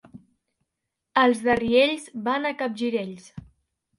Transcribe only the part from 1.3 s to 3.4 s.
de Riells van a capgirells.